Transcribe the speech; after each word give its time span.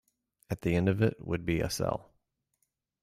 At 0.49 0.61
the 0.61 0.73
end 0.73 0.89
of 0.89 1.03
it 1.03 1.17
would 1.19 1.45
be 1.45 1.59
a 1.61 1.69
cell. 1.69 2.09